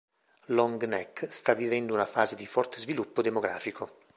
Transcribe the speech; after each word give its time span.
Long 0.47 0.83
Neck 0.85 1.27
sta 1.31 1.53
vivendo 1.53 1.93
una 1.93 2.07
fase 2.07 2.35
di 2.35 2.47
forte 2.47 2.79
sviluppo 2.79 3.21
demografico. 3.21 3.99